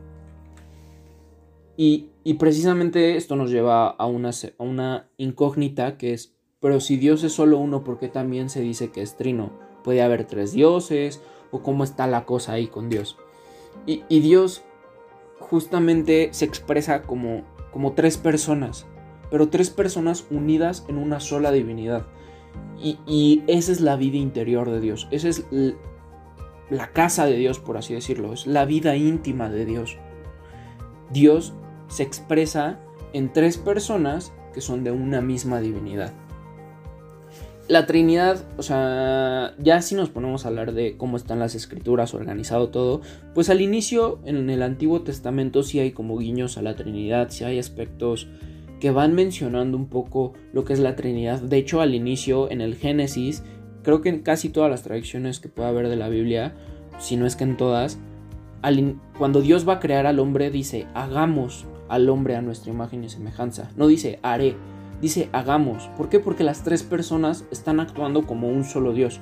Y, 1.76 2.10
precisamente 2.38 3.16
esto 3.16 3.36
nos 3.36 3.50
lleva 3.50 3.88
a 3.88 4.06
una, 4.06 4.30
a 4.30 4.62
una 4.62 5.10
incógnita 5.16 5.96
que 5.96 6.12
es, 6.12 6.36
pero 6.60 6.80
si 6.80 6.96
Dios 6.96 7.24
es 7.24 7.32
solo 7.32 7.58
uno, 7.58 7.84
¿por 7.84 7.98
qué 7.98 8.08
también 8.08 8.50
se 8.50 8.60
dice 8.60 8.90
que 8.90 9.02
es 9.02 9.16
trino? 9.16 9.50
¿Puede 9.82 10.02
haber 10.02 10.24
tres 10.26 10.52
dioses? 10.52 11.22
¿O 11.50 11.62
cómo 11.62 11.84
está 11.84 12.06
la 12.06 12.26
cosa 12.26 12.52
ahí 12.52 12.68
con 12.68 12.88
Dios? 12.88 13.16
Y, 13.86 14.04
y 14.08 14.20
Dios 14.20 14.62
justamente 15.38 16.28
se 16.32 16.44
expresa 16.44 17.02
como, 17.02 17.42
como 17.72 17.92
tres 17.92 18.18
personas, 18.18 18.86
pero 19.30 19.48
tres 19.48 19.70
personas 19.70 20.26
unidas 20.30 20.84
en 20.88 20.98
una 20.98 21.18
sola 21.18 21.50
divinidad. 21.50 22.06
Y, 22.82 23.42
esa 23.46 23.72
es 23.72 23.80
la 23.80 23.96
vida 23.96 24.16
interior 24.16 24.70
de 24.70 24.80
Dios. 24.80 25.06
Esa 25.10 25.28
es 25.28 25.44
la 26.70 26.92
casa 26.92 27.26
de 27.26 27.36
Dios, 27.36 27.58
por 27.58 27.76
así 27.76 27.92
decirlo. 27.94 28.32
Es 28.32 28.46
la 28.46 28.64
vida 28.64 28.96
íntima 28.96 29.50
de 29.50 29.66
Dios. 29.66 29.98
Dios 31.10 31.52
se 31.88 32.02
expresa 32.02 32.80
en 33.12 33.32
tres 33.32 33.58
personas 33.58 34.32
que 34.54 34.60
son 34.60 34.82
de 34.82 34.92
una 34.92 35.20
misma 35.20 35.60
divinidad. 35.60 36.14
La 37.70 37.86
Trinidad, 37.86 38.44
o 38.56 38.64
sea, 38.64 39.54
ya 39.58 39.80
si 39.80 39.94
nos 39.94 40.08
ponemos 40.08 40.44
a 40.44 40.48
hablar 40.48 40.72
de 40.72 40.96
cómo 40.96 41.16
están 41.16 41.38
las 41.38 41.54
escrituras, 41.54 42.14
organizado 42.14 42.70
todo, 42.70 43.00
pues 43.32 43.48
al 43.48 43.60
inicio 43.60 44.18
en 44.24 44.50
el 44.50 44.64
Antiguo 44.64 45.02
Testamento 45.02 45.62
sí 45.62 45.78
hay 45.78 45.92
como 45.92 46.18
guiños 46.18 46.58
a 46.58 46.62
la 46.62 46.74
Trinidad, 46.74 47.28
sí 47.30 47.44
hay 47.44 47.60
aspectos 47.60 48.26
que 48.80 48.90
van 48.90 49.14
mencionando 49.14 49.76
un 49.76 49.86
poco 49.86 50.32
lo 50.52 50.64
que 50.64 50.72
es 50.72 50.80
la 50.80 50.96
Trinidad. 50.96 51.40
De 51.40 51.58
hecho, 51.58 51.80
al 51.80 51.94
inicio 51.94 52.50
en 52.50 52.60
el 52.60 52.74
Génesis, 52.74 53.44
creo 53.84 54.00
que 54.00 54.08
en 54.08 54.18
casi 54.18 54.48
todas 54.48 54.68
las 54.68 54.82
tradiciones 54.82 55.38
que 55.38 55.48
pueda 55.48 55.68
haber 55.68 55.88
de 55.88 55.96
la 55.96 56.08
Biblia, 56.08 56.56
si 56.98 57.16
no 57.16 57.24
es 57.24 57.36
que 57.36 57.44
en 57.44 57.56
todas, 57.56 58.00
cuando 59.16 59.42
Dios 59.42 59.68
va 59.68 59.74
a 59.74 59.80
crear 59.80 60.06
al 60.06 60.18
hombre 60.18 60.50
dice, 60.50 60.88
hagamos 60.92 61.66
al 61.88 62.08
hombre 62.08 62.34
a 62.34 62.42
nuestra 62.42 62.72
imagen 62.72 63.04
y 63.04 63.10
semejanza. 63.10 63.70
No 63.76 63.86
dice, 63.86 64.18
haré 64.22 64.56
dice 65.00 65.28
hagamos. 65.32 65.88
¿Por 65.96 66.08
qué? 66.08 66.20
Porque 66.20 66.44
las 66.44 66.62
tres 66.62 66.82
personas 66.82 67.44
están 67.50 67.80
actuando 67.80 68.26
como 68.26 68.48
un 68.48 68.64
solo 68.64 68.92
Dios. 68.92 69.20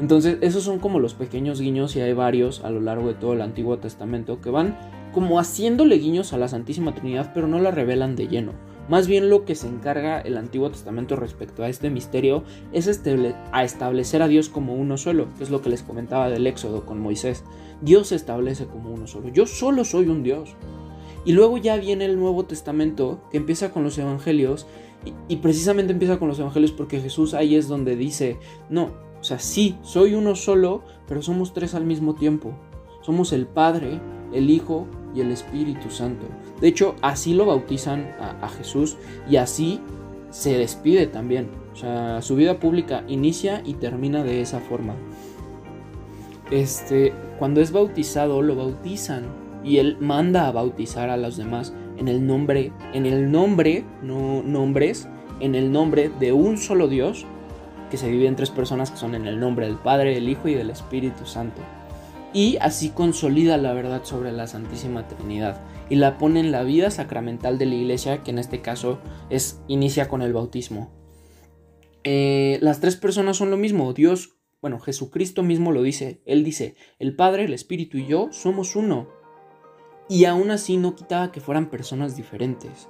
Entonces, 0.00 0.38
esos 0.40 0.64
son 0.64 0.78
como 0.78 0.98
los 0.98 1.14
pequeños 1.14 1.60
guiños 1.60 1.94
y 1.94 2.00
hay 2.00 2.12
varios 2.12 2.64
a 2.64 2.70
lo 2.70 2.80
largo 2.80 3.08
de 3.08 3.14
todo 3.14 3.34
el 3.34 3.42
Antiguo 3.42 3.78
Testamento 3.78 4.40
que 4.40 4.50
van 4.50 4.76
como 5.12 5.38
haciéndole 5.38 5.96
guiños 5.98 6.32
a 6.32 6.38
la 6.38 6.48
Santísima 6.48 6.94
Trinidad, 6.94 7.32
pero 7.34 7.46
no 7.46 7.60
la 7.60 7.70
revelan 7.70 8.16
de 8.16 8.28
lleno. 8.28 8.52
Más 8.88 9.06
bien 9.06 9.30
lo 9.30 9.44
que 9.44 9.54
se 9.54 9.68
encarga 9.68 10.20
el 10.20 10.36
Antiguo 10.36 10.70
Testamento 10.70 11.14
respecto 11.14 11.62
a 11.62 11.68
este 11.68 11.88
misterio 11.88 12.42
es 12.72 12.88
a 13.52 13.62
establecer 13.62 14.22
a 14.22 14.28
Dios 14.28 14.48
como 14.48 14.74
uno 14.74 14.96
solo, 14.96 15.28
que 15.38 15.44
es 15.44 15.50
lo 15.50 15.62
que 15.62 15.70
les 15.70 15.82
comentaba 15.82 16.28
del 16.28 16.46
Éxodo 16.46 16.84
con 16.84 16.98
Moisés. 16.98 17.44
Dios 17.80 18.08
se 18.08 18.16
establece 18.16 18.66
como 18.66 18.90
uno 18.90 19.06
solo. 19.06 19.28
Yo 19.28 19.46
solo 19.46 19.84
soy 19.84 20.08
un 20.08 20.22
Dios. 20.24 20.56
Y 21.24 21.32
luego 21.32 21.58
ya 21.58 21.76
viene 21.76 22.04
el 22.04 22.18
Nuevo 22.18 22.44
Testamento 22.44 23.20
que 23.30 23.36
empieza 23.36 23.70
con 23.70 23.84
los 23.84 23.96
Evangelios 23.98 24.66
y, 25.28 25.36
precisamente 25.36 25.92
empieza 25.92 26.18
con 26.18 26.28
los 26.28 26.38
Evangelios 26.38 26.72
porque 26.72 27.00
Jesús 27.00 27.34
ahí 27.34 27.56
es 27.56 27.68
donde 27.68 27.96
dice, 27.96 28.38
no, 28.70 28.90
o 29.20 29.24
sea, 29.24 29.38
sí, 29.38 29.76
soy 29.82 30.14
uno 30.14 30.36
solo, 30.36 30.82
pero 31.08 31.22
somos 31.22 31.52
tres 31.52 31.74
al 31.74 31.84
mismo 31.84 32.14
tiempo. 32.14 32.52
Somos 33.02 33.32
el 33.32 33.46
Padre, 33.46 34.00
el 34.32 34.48
Hijo 34.50 34.86
y 35.14 35.20
el 35.20 35.32
Espíritu 35.32 35.90
Santo. 35.90 36.26
De 36.60 36.68
hecho, 36.68 36.94
así 37.02 37.34
lo 37.34 37.46
bautizan 37.46 38.14
a, 38.20 38.44
a 38.44 38.48
Jesús 38.48 38.96
y 39.28 39.36
así 39.36 39.80
se 40.30 40.56
despide 40.56 41.06
también. 41.06 41.50
O 41.72 41.76
sea, 41.76 42.22
su 42.22 42.36
vida 42.36 42.60
pública 42.60 43.04
inicia 43.08 43.62
y 43.64 43.74
termina 43.74 44.22
de 44.22 44.40
esa 44.40 44.60
forma. 44.60 44.94
Este, 46.50 47.12
cuando 47.38 47.60
es 47.60 47.72
bautizado, 47.72 48.42
lo 48.42 48.54
bautizan 48.54 49.41
y 49.64 49.78
él 49.78 49.96
manda 50.00 50.46
a 50.46 50.52
bautizar 50.52 51.10
a 51.10 51.16
los 51.16 51.36
demás 51.36 51.74
en 51.96 52.08
el 52.08 52.26
nombre, 52.26 52.72
en 52.92 53.06
el 53.06 53.30
nombre, 53.30 53.84
no 54.02 54.42
nombres, 54.42 55.08
en 55.40 55.54
el 55.54 55.72
nombre 55.72 56.10
de 56.20 56.32
un 56.32 56.58
solo 56.58 56.88
Dios 56.88 57.26
que 57.90 57.96
se 57.96 58.08
divide 58.08 58.28
en 58.28 58.36
tres 58.36 58.50
personas 58.50 58.90
que 58.90 58.96
son 58.96 59.14
en 59.14 59.26
el 59.26 59.38
nombre 59.38 59.66
del 59.66 59.76
Padre, 59.76 60.14
del 60.14 60.28
Hijo 60.28 60.48
y 60.48 60.54
del 60.54 60.70
Espíritu 60.70 61.26
Santo. 61.26 61.60
Y 62.32 62.56
así 62.62 62.88
consolida 62.88 63.58
la 63.58 63.74
verdad 63.74 64.04
sobre 64.04 64.32
la 64.32 64.46
Santísima 64.46 65.06
Trinidad 65.06 65.60
y 65.90 65.96
la 65.96 66.16
pone 66.16 66.40
en 66.40 66.52
la 66.52 66.62
vida 66.62 66.90
sacramental 66.90 67.58
de 67.58 67.66
la 67.66 67.74
iglesia, 67.74 68.22
que 68.22 68.30
en 68.30 68.38
este 68.38 68.62
caso 68.62 68.98
es 69.28 69.60
inicia 69.68 70.08
con 70.08 70.22
el 70.22 70.32
bautismo. 70.32 70.90
Eh, 72.04 72.58
las 72.62 72.80
tres 72.80 72.96
personas 72.96 73.36
son 73.36 73.50
lo 73.50 73.58
mismo, 73.58 73.92
Dios, 73.92 74.38
bueno, 74.62 74.78
Jesucristo 74.78 75.42
mismo 75.42 75.72
lo 75.72 75.82
dice, 75.82 76.22
Él 76.24 76.44
dice, 76.44 76.76
el 76.98 77.14
Padre, 77.14 77.44
el 77.44 77.52
Espíritu 77.52 77.98
y 77.98 78.06
yo 78.06 78.28
somos 78.30 78.76
uno. 78.76 79.08
Y 80.08 80.24
aún 80.24 80.50
así 80.50 80.76
no 80.76 80.94
quitaba 80.94 81.32
que 81.32 81.40
fueran 81.40 81.70
personas 81.70 82.16
diferentes. 82.16 82.88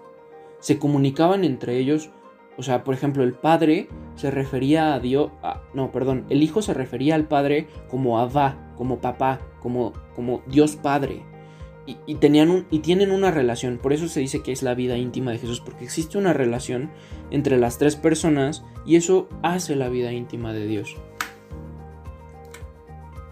Se 0.61 0.79
comunicaban 0.79 1.45
entre 1.45 1.79
ellos, 1.79 2.11
o 2.57 2.63
sea, 2.63 2.85
por 2.85 2.95
ejemplo, 2.95 3.25
el 3.25 3.35
padre 3.35 3.89
se 4.15 4.31
refería 4.31 4.95
a 4.95 5.01
Dios, 5.01 5.31
no, 5.75 5.91
perdón, 5.91 6.27
el 6.29 6.43
hijo 6.43 6.63
se 6.63 6.75
refería 6.75 7.15
al 7.15 7.27
padre 7.27 7.69
como 7.89 8.19
Abba, 8.19 8.75
como 8.77 8.99
papá, 8.99 9.41
como, 9.61 9.93
como 10.15 10.43
Dios 10.47 10.77
Padre. 10.77 11.23
Y, 12.07 12.15
tenían 12.17 12.51
un, 12.51 12.67
y 12.71 12.79
tienen 12.79 13.11
una 13.11 13.33
relación, 13.33 13.79
por 13.79 13.93
eso 13.93 14.07
se 14.07 14.21
dice 14.21 14.41
que 14.41 14.53
es 14.53 14.63
la 14.63 14.75
vida 14.75 14.97
íntima 14.97 15.33
de 15.33 15.39
Jesús, 15.39 15.61
porque 15.61 15.85
existe 15.85 16.17
una 16.17 16.33
relación 16.33 16.91
entre 17.33 17.59
las 17.59 17.79
tres 17.79 17.97
personas 17.97 18.65
y 18.87 18.95
eso 18.95 19.29
hace 19.43 19.75
la 19.75 19.89
vida 19.89 20.13
íntima 20.13 20.53
de 20.53 20.67
Dios. 20.69 20.97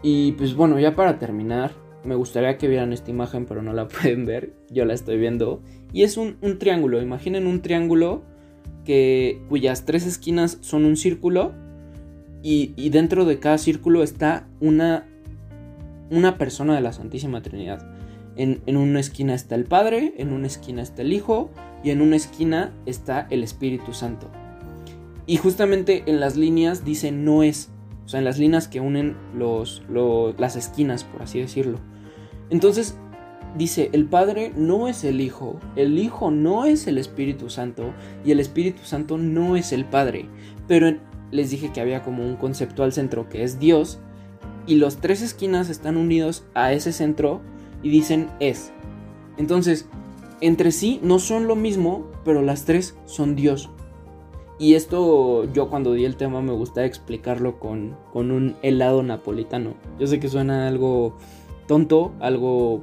Y 0.02 0.32
pues 0.32 0.56
bueno, 0.56 0.80
ya 0.80 0.96
para 0.96 1.20
terminar, 1.20 1.72
me 2.04 2.14
gustaría 2.14 2.56
que 2.56 2.68
vieran 2.68 2.92
esta 2.92 3.10
imagen, 3.10 3.46
pero 3.46 3.62
no 3.62 3.72
la 3.72 3.88
pueden 3.88 4.26
ver. 4.26 4.54
Yo 4.70 4.84
la 4.84 4.94
estoy 4.94 5.18
viendo. 5.18 5.62
Y 5.92 6.02
es 6.02 6.16
un, 6.16 6.38
triángulo. 6.58 7.00
Imaginen 7.02 7.46
un 7.46 7.62
triángulo 7.62 8.22
que, 8.84 9.42
cuyas 9.48 9.84
tres 9.84 10.06
esquinas 10.06 10.58
son 10.60 10.84
un 10.84 10.96
círculo. 10.96 11.52
Y, 12.42 12.88
dentro 12.88 13.26
de 13.26 13.38
cada 13.38 13.58
círculo 13.58 14.02
está 14.02 14.48
una, 14.60 15.06
una 16.10 16.38
persona 16.38 16.74
de 16.74 16.80
la 16.80 16.92
Santísima 16.92 17.42
Trinidad. 17.42 17.86
En, 18.36 18.62
en, 18.64 18.76
una 18.78 19.00
esquina 19.00 19.34
está 19.34 19.56
el 19.56 19.64
Padre, 19.64 20.14
en 20.16 20.32
una 20.32 20.46
esquina 20.46 20.80
está 20.80 21.02
el 21.02 21.12
Hijo 21.12 21.50
y 21.84 21.90
en 21.90 22.00
una 22.00 22.16
esquina 22.16 22.72
está 22.86 23.26
el 23.28 23.42
Espíritu 23.42 23.92
Santo. 23.92 24.30
Y 25.26 25.36
justamente 25.36 26.04
en 26.06 26.18
las 26.18 26.36
líneas 26.36 26.84
dice 26.84 27.12
no 27.12 27.42
es, 27.42 27.68
o 28.06 28.08
sea, 28.08 28.18
en 28.18 28.24
las 28.24 28.38
líneas 28.38 28.68
que 28.68 28.80
unen 28.80 29.16
los, 29.36 29.82
las 30.38 30.56
esquinas, 30.56 31.04
por 31.04 31.22
así 31.22 31.40
decirlo. 31.40 31.78
Entonces, 32.50 32.96
dice, 33.56 33.90
el 33.92 34.06
Padre 34.06 34.52
no 34.56 34.88
es 34.88 35.04
el 35.04 35.20
Hijo, 35.20 35.58
el 35.76 35.98
Hijo 35.98 36.30
no 36.30 36.64
es 36.64 36.86
el 36.86 36.98
Espíritu 36.98 37.50
Santo 37.50 37.92
y 38.24 38.32
el 38.32 38.40
Espíritu 38.40 38.82
Santo 38.84 39.18
no 39.18 39.56
es 39.56 39.72
el 39.72 39.84
Padre. 39.84 40.26
Pero 40.66 40.96
les 41.30 41.50
dije 41.50 41.72
que 41.72 41.80
había 41.80 42.02
como 42.02 42.24
un 42.24 42.36
concepto 42.36 42.82
al 42.82 42.92
centro 42.92 43.28
que 43.28 43.42
es 43.44 43.58
Dios 43.58 44.00
y 44.66 44.76
los 44.76 44.98
tres 44.98 45.22
esquinas 45.22 45.68
están 45.68 45.96
unidos 45.96 46.44
a 46.54 46.72
ese 46.72 46.92
centro 46.92 47.40
y 47.82 47.90
dicen 47.90 48.28
es. 48.40 48.72
Entonces, 49.36 49.88
entre 50.40 50.72
sí 50.72 51.00
no 51.02 51.18
son 51.18 51.46
lo 51.46 51.56
mismo, 51.56 52.06
pero 52.24 52.42
las 52.42 52.64
tres 52.64 52.96
son 53.04 53.36
Dios. 53.36 53.70
Y 54.58 54.74
esto 54.74 55.50
yo 55.52 55.70
cuando 55.70 55.94
di 55.94 56.04
el 56.04 56.16
tema 56.16 56.42
me 56.42 56.52
gusta 56.52 56.84
explicarlo 56.84 57.58
con, 57.58 57.96
con 58.12 58.30
un 58.30 58.56
helado 58.62 59.02
napolitano. 59.02 59.74
Yo 59.98 60.06
sé 60.06 60.20
que 60.20 60.28
suena 60.28 60.68
algo 60.68 61.16
tonto, 61.70 62.10
algo 62.18 62.82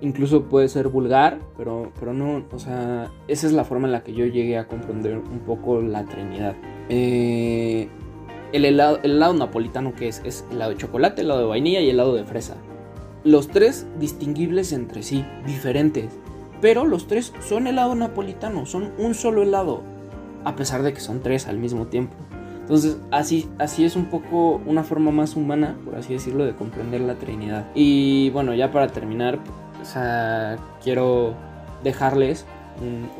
incluso 0.00 0.44
puede 0.44 0.66
ser 0.70 0.88
vulgar, 0.88 1.40
pero, 1.58 1.92
pero 2.00 2.14
no, 2.14 2.42
o 2.50 2.58
sea, 2.58 3.12
esa 3.28 3.46
es 3.46 3.52
la 3.52 3.64
forma 3.64 3.86
en 3.86 3.92
la 3.92 4.02
que 4.02 4.14
yo 4.14 4.24
llegué 4.24 4.56
a 4.56 4.66
comprender 4.66 5.18
un 5.18 5.40
poco 5.40 5.82
la 5.82 6.06
Trinidad. 6.06 6.56
Eh, 6.88 7.88
el, 8.54 8.64
helado, 8.64 8.98
el 9.02 9.16
helado 9.16 9.34
napolitano 9.34 9.94
que 9.94 10.08
es, 10.08 10.22
es 10.24 10.46
helado 10.50 10.70
de 10.70 10.78
chocolate, 10.78 11.20
helado 11.20 11.40
de 11.40 11.46
vainilla 11.48 11.80
y 11.80 11.90
helado 11.90 12.14
de 12.14 12.24
fresa. 12.24 12.56
Los 13.24 13.48
tres 13.48 13.86
distinguibles 14.00 14.72
entre 14.72 15.02
sí, 15.02 15.26
diferentes, 15.44 16.18
pero 16.62 16.86
los 16.86 17.06
tres 17.06 17.34
son 17.46 17.66
helado 17.66 17.94
napolitano, 17.94 18.64
son 18.64 18.92
un 18.96 19.12
solo 19.12 19.42
helado, 19.42 19.82
a 20.44 20.56
pesar 20.56 20.82
de 20.82 20.94
que 20.94 21.00
son 21.00 21.20
tres 21.20 21.46
al 21.46 21.58
mismo 21.58 21.88
tiempo. 21.88 22.16
Entonces, 22.66 22.98
así, 23.12 23.48
así 23.60 23.84
es 23.84 23.94
un 23.94 24.06
poco 24.06 24.60
una 24.66 24.82
forma 24.82 25.12
más 25.12 25.36
humana, 25.36 25.76
por 25.84 25.94
así 25.94 26.14
decirlo, 26.14 26.44
de 26.44 26.56
comprender 26.56 27.00
la 27.00 27.14
Trinidad. 27.14 27.70
Y 27.76 28.30
bueno, 28.30 28.54
ya 28.54 28.72
para 28.72 28.88
terminar, 28.88 29.38
quiero 30.82 31.34
dejarles 31.84 32.44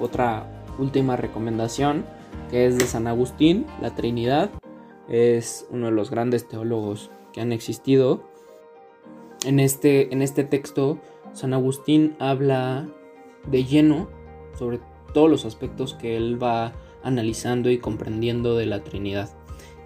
otra 0.00 0.64
última 0.80 1.14
recomendación, 1.14 2.04
que 2.50 2.66
es 2.66 2.76
de 2.76 2.86
San 2.86 3.06
Agustín, 3.06 3.66
la 3.80 3.94
Trinidad. 3.94 4.50
Es 5.08 5.68
uno 5.70 5.86
de 5.86 5.92
los 5.92 6.10
grandes 6.10 6.48
teólogos 6.48 7.12
que 7.32 7.40
han 7.40 7.52
existido. 7.52 8.24
En 9.44 9.60
este, 9.60 10.12
en 10.12 10.22
este 10.22 10.42
texto, 10.42 10.98
San 11.34 11.54
Agustín 11.54 12.16
habla 12.18 12.88
de 13.46 13.62
lleno 13.62 14.08
sobre 14.58 14.80
todos 15.14 15.30
los 15.30 15.44
aspectos 15.44 15.94
que 15.94 16.16
él 16.16 16.42
va 16.42 16.72
analizando 17.06 17.70
y 17.70 17.78
comprendiendo 17.78 18.56
de 18.56 18.66
la 18.66 18.82
Trinidad. 18.82 19.30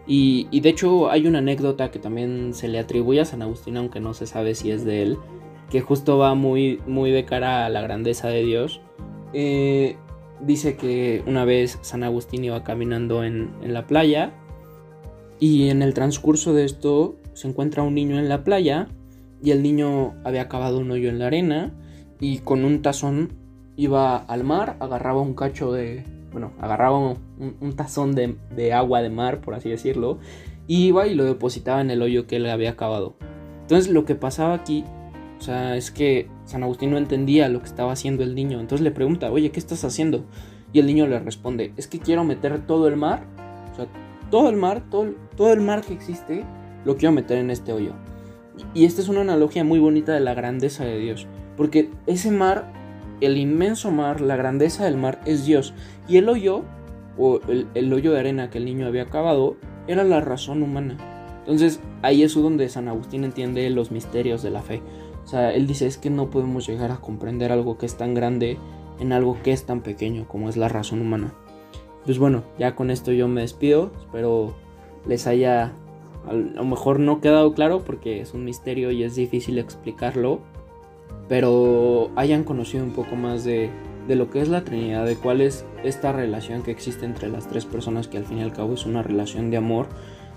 Y, 0.07 0.61
de 0.61 0.69
hecho 0.69 1.11
hay 1.11 1.27
una 1.27 1.39
anécdota 1.39 1.91
que 1.91 1.99
también 1.99 2.53
se 2.53 2.67
le 2.67 2.79
atribuye 2.79 3.21
a 3.21 3.25
San 3.25 3.43
Agustín, 3.43 3.77
aunque 3.77 4.01
no 4.01 4.15
se 4.15 4.27
sabe 4.27 4.55
si 4.55 4.71
es 4.71 4.85
de 4.85 5.03
él, 5.03 5.19
que 5.71 5.81
justo 5.81 6.19
va 6.19 6.35
muy, 6.35 6.81
muy 6.87 7.13
de 7.13 7.25
cara 7.25 7.67
a 7.67 7.69
la 7.69 7.81
grandeza 7.81 8.29
de 8.29 8.43
Dios. 8.43 8.81
Eh, 9.33 9.97
dice 10.41 10.77
que 10.77 11.23
una 11.27 11.45
vez 11.45 11.79
San 11.83 12.03
Agustín 12.03 12.43
iba 12.43 12.65
caminando 12.65 13.23
en, 13.23 13.53
en 13.63 13.73
la 13.73 13.87
playa 13.87 14.33
y 15.39 15.69
en 15.69 15.83
el 15.83 15.95
transcurso 15.95 16.55
de 16.55 16.65
esto 16.65 17.17
se 17.35 17.47
encuentra 17.47 17.85
un 17.85 17.95
niño 17.95 18.19
en 18.19 18.29
la 18.29 18.43
playa 18.43 18.89
y 19.43 19.53
el 19.53 19.63
niño 19.63 20.15
había 20.25 20.49
cavado 20.49 20.79
un 20.79 20.91
hoyo 20.91 21.09
en 21.09 21.19
la 21.19 21.29
arena 21.29 21.73
y 22.19 22.39
con 22.39 22.65
un 22.65 22.83
tazón 22.83 23.33
iba 23.77 24.17
al 24.17 24.45
mar, 24.45 24.77
agarraba 24.81 25.21
un 25.21 25.35
cacho 25.35 25.73
de, 25.73 26.05
bueno, 26.33 26.53
agarraba 26.61 26.99
un, 26.99 27.73
tazón 27.77 28.15
de, 28.15 28.73
agua 28.73 29.03
de 29.03 29.11
mar, 29.11 29.41
por 29.41 29.55
así 29.55 29.69
decirlo, 29.69 30.19
y 30.67 30.87
iba 30.87 31.07
y 31.07 31.15
lo 31.15 31.25
depositaba 31.25 31.81
en 31.81 31.91
el 31.91 32.03
hoyo 32.03 32.27
que 32.27 32.37
él 32.37 32.47
había 32.49 32.77
cavado. 32.77 33.15
Entonces 33.63 33.93
lo 33.93 34.05
que 34.05 34.15
pasaba 34.15 34.55
aquí, 34.55 34.85
o 35.39 35.43
sea, 35.43 35.77
es 35.77 35.91
que 35.91 36.29
San 36.45 36.63
Agustín 36.63 36.91
no 36.91 36.99
entendía 36.99 37.49
lo 37.49 37.61
que 37.61 37.67
estaba 37.67 37.93
haciendo 37.93 38.23
el 38.23 38.35
niño. 38.35 38.61
Entonces 38.61 38.85
le 38.85 38.91
pregunta, 38.91 39.31
oye, 39.31 39.51
¿qué 39.51 39.61
estás 39.61 39.85
haciendo? 39.85 40.25
Y 40.73 40.79
el 40.79 40.87
niño 40.87 41.07
le 41.07 41.19
responde, 41.19 41.73
es 41.77 41.87
que 41.87 41.99
quiero 41.99 42.25
meter 42.25 42.67
todo 42.67 42.89
el 42.89 42.97
mar, 42.97 43.25
o 43.73 43.77
sea, 43.77 43.87
todo 44.31 44.49
el 44.49 44.57
mar, 44.57 44.85
todo 44.91 45.53
el 45.53 45.61
mar 45.61 45.83
que 45.83 45.93
existe, 45.93 46.45
lo 46.85 46.97
quiero 46.97 47.13
meter 47.13 47.39
en 47.39 47.51
este 47.51 47.73
hoyo. 47.73 47.93
Y 48.75 48.85
esta 48.85 49.01
es 49.01 49.09
una 49.09 49.23
analogía 49.23 49.65
muy 49.65 49.79
bonita 49.79 50.13
de 50.13 50.21
la 50.21 50.35
grandeza 50.35 50.85
de 50.85 50.99
Dios. 50.99 51.27
Porque 51.57 51.91
ese 52.07 52.31
mar, 52.31 52.73
el 53.21 53.37
inmenso 53.37 53.91
mar, 53.91 54.21
la 54.21 54.37
grandeza 54.37 54.85
del 54.85 54.97
mar 54.97 55.21
es 55.27 55.45
Dios. 55.45 55.75
Y 56.09 56.17
el 56.17 56.29
hoyo, 56.29 56.63
o 57.19 57.41
el, 57.49 57.93
hoyo 57.93 58.13
de 58.13 58.21
arena 58.21 58.51
que 58.51 58.59
el 58.59 58.65
niño 58.65 58.87
había 58.87 59.03
acabado, 59.03 59.57
era 59.87 60.05
la 60.05 60.21
razón 60.21 60.63
humana. 60.63 60.97
Entonces 61.41 61.81
ahí 62.03 62.23
es 62.23 62.35
donde 62.35 62.69
San 62.69 62.89
Agustín 62.89 63.25
entiende 63.25 63.69
los 63.71 63.91
misterios 63.91 64.43
de 64.43 64.51
la 64.51 64.63
fe. 64.63 64.83
O 65.25 65.27
sea, 65.27 65.53
él 65.53 65.67
dice 65.67 65.87
es 65.87 65.99
que 65.99 66.11
no 66.11 66.31
podemos 66.31 66.67
llegar 66.67 66.91
a 66.91 67.01
comprender 67.01 67.53
algo 67.53 67.79
que 67.79 67.87
es 67.87 67.97
tan 67.97 68.15
grande 68.15 68.59
en 68.99 69.13
algo 69.13 69.39
que 69.43 69.53
es 69.53 69.65
tan 69.65 69.81
pequeño 69.81 70.27
como 70.29 70.49
es 70.49 70.57
la 70.57 70.69
razón 70.69 71.01
humana. 71.01 71.35
Pues 72.05 72.19
bueno, 72.19 72.45
ya 72.59 72.75
con 72.75 72.91
esto 72.91 73.13
yo 73.13 73.29
me 73.29 73.43
despido. 73.43 73.93
Espero 74.01 74.55
les 75.07 75.27
haya 75.27 75.73
a 76.29 76.33
lo 76.35 76.65
mejor 76.65 77.01
no 77.01 77.21
quedado 77.21 77.55
claro 77.55 77.83
porque 77.85 78.21
es 78.21 78.35
un 78.35 78.45
misterio 78.45 78.91
y 78.91 79.03
es 79.03 79.15
difícil 79.15 79.59
explicarlo. 79.59 80.41
Pero 81.29 82.11
hayan 82.17 82.45
conocido 82.45 82.85
un 82.85 82.93
poco 82.93 83.17
más 83.17 83.45
de, 83.45 83.71
de 84.09 84.17
lo 84.17 84.31
que 84.31 84.41
es 84.41 84.49
la 84.49 84.65
Trinidad, 84.65 85.07
de 85.07 85.17
cuál 85.17 85.41
es 85.41 85.65
esta 85.85 86.13
relación 86.13 86.63
que 86.63 86.71
existe 86.71 87.07
entre 87.07 87.29
las 87.29 87.49
tres 87.49 87.65
personas 87.65 88.09
que 88.09 88.19
al 88.19 88.25
fin 88.25 88.39
y 88.39 88.43
al 88.43 88.53
cabo 88.53 88.75
es 88.75 88.87
una 88.87 89.03
relación 89.03 89.51
de 89.51 89.57
amor. 89.57 89.87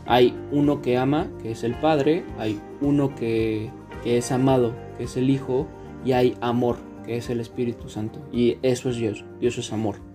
Hay 0.05 0.37
uno 0.51 0.81
que 0.81 0.97
ama, 0.97 1.29
que 1.41 1.51
es 1.51 1.63
el 1.63 1.75
Padre, 1.75 2.23
hay 2.37 2.59
uno 2.81 3.15
que, 3.15 3.71
que 4.03 4.17
es 4.17 4.31
amado, 4.31 4.75
que 4.97 5.05
es 5.05 5.17
el 5.17 5.29
Hijo, 5.29 5.67
y 6.05 6.11
hay 6.11 6.37
amor, 6.41 6.77
que 7.05 7.17
es 7.17 7.29
el 7.29 7.39
Espíritu 7.39 7.89
Santo. 7.89 8.19
Y 8.31 8.57
eso 8.61 8.89
es 8.89 8.97
Dios, 8.97 9.25
Dios 9.39 9.57
es 9.57 9.71
amor. 9.71 10.12